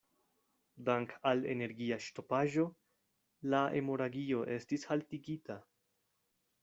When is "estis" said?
4.57-4.89